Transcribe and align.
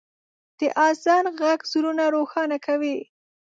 د 0.57 0.59
اذان 0.87 1.25
ږغ 1.37 1.59
زړونه 1.71 2.05
روښانه 2.15 2.57
کوي. 2.65 2.97